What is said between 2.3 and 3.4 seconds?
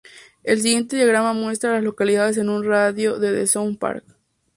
en un radio de